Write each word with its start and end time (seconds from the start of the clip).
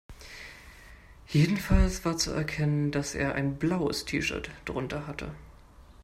Jedenfalls 1.27 2.03
war 2.05 2.17
zu 2.17 2.31
erkennen, 2.31 2.89
dass 2.89 3.13
er 3.13 3.35
ein 3.35 3.59
blaues 3.59 4.03
T-Shirt 4.03 4.49
drunter 4.65 5.05
hatte. 5.05 5.29